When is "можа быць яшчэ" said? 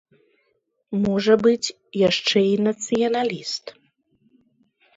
1.03-2.39